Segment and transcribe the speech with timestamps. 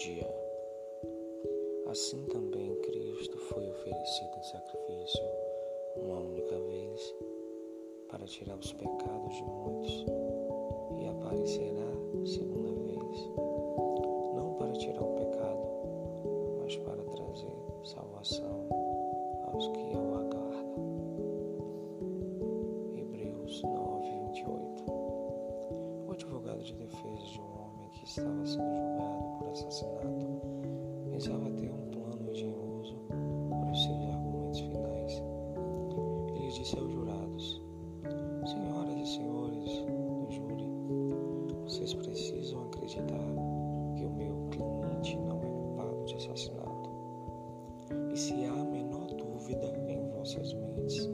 [0.00, 0.26] dia.
[1.90, 5.22] Assim também Cristo foi oferecido em sacrifício
[5.94, 7.14] uma única vez
[8.08, 10.06] para tirar os pecados de muitos
[10.98, 11.92] e aparecerá
[12.24, 13.30] segunda vez,
[14.34, 15.68] não para tirar o pecado,
[16.62, 17.52] mas para trazer
[17.84, 18.68] salvação
[19.52, 20.94] aos que o aguardam.
[22.96, 24.92] Hebreus 9, 28.
[26.08, 28.99] O advogado de defesa de um homem que estava sendo julgado
[29.60, 30.40] assassinato
[31.10, 35.22] pensava ter um plano engenhoso para os seus argumentos finais.
[36.34, 37.62] Ele disse aos jurados:
[38.46, 40.70] Senhoras e senhores do júri,
[41.64, 43.26] vocês precisam acreditar
[43.96, 46.90] que o meu cliente não é culpado de assassinato.
[48.12, 51.08] E se há a menor dúvida em vossas mentes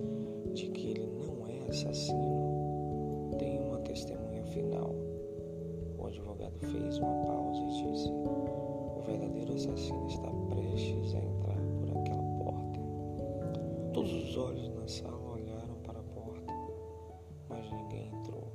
[0.54, 4.94] de que ele não é assassino, tem uma testemunha final.
[5.98, 7.25] O advogado fez uma
[9.56, 12.80] assassino está prestes a entrar por aquela porta.
[13.94, 16.52] Todos os olhos na sala olharam para a porta,
[17.48, 18.52] mas ninguém entrou.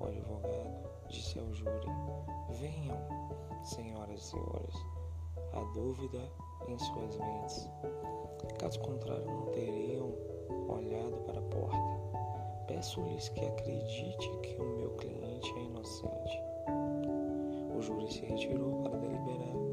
[0.00, 1.86] O advogado disse ao júri:
[2.50, 2.98] Venham,
[3.62, 4.74] senhoras e senhores,
[5.52, 6.28] a dúvida
[6.66, 7.70] em suas mentes.
[8.58, 10.12] Caso contrário, não teriam
[10.68, 12.02] olhado para a porta.
[12.66, 16.42] Peço-lhes que acredite que o meu cliente é inocente.
[17.76, 19.71] O júri se retirou para deliberar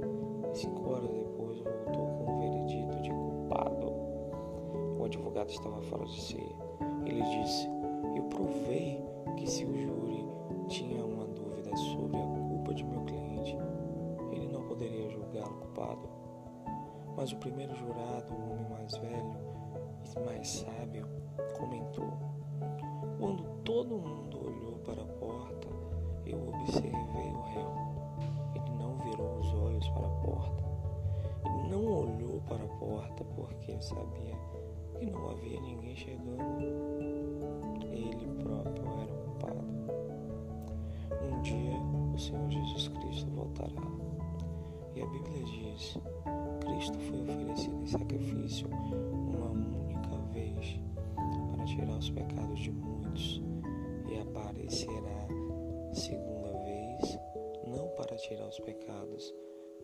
[0.60, 3.88] cinco horas depois voltou com o veredito de culpado.
[5.00, 6.56] O advogado estava fora de si.
[7.06, 7.70] Ele disse:
[8.16, 9.02] Eu provei
[9.38, 10.28] que se o júri
[10.68, 13.58] tinha uma dúvida sobre a culpa de meu cliente,
[14.32, 16.10] ele não poderia julgá-lo culpado.
[17.16, 19.40] Mas o primeiro jurado, o homem mais velho
[20.16, 21.08] e mais sábio,
[21.58, 22.12] comentou:
[23.18, 25.59] Quando todo mundo olhou para a porta,
[32.42, 34.36] para a porta porque sabia
[34.98, 36.62] que não havia ninguém chegando.
[37.92, 39.70] Ele próprio era o culpado.
[41.22, 41.78] Um dia
[42.14, 43.82] o Senhor Jesus Cristo voltará.
[44.96, 45.98] E a Bíblia diz:
[46.62, 50.80] Cristo foi oferecido em sacrifício uma única vez
[51.52, 53.42] para tirar os pecados de muitos
[54.10, 55.28] e aparecerá
[55.94, 57.20] segunda vez,
[57.68, 59.34] não para tirar os pecados,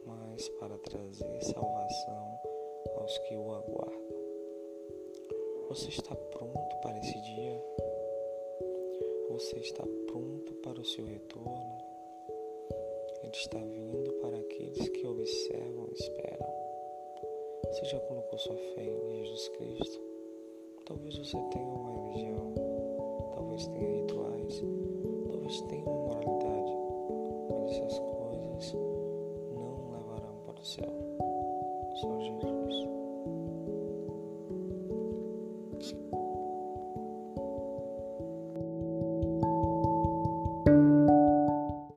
[0.05, 2.39] mas para trazer salvação
[2.97, 4.25] aos que o aguardam.
[5.69, 7.65] Você está pronto para esse dia?
[9.29, 11.77] Você está pronto para o seu retorno?
[13.23, 16.53] Ele está vindo para aqueles que observam e esperam.
[17.67, 20.01] Você já colocou sua fé em Jesus Cristo?
[20.85, 22.53] Talvez você tenha uma religião,
[23.33, 23.94] talvez tenha
[30.65, 30.81] 小，
[31.93, 32.09] 小
[32.41, 32.54] 声。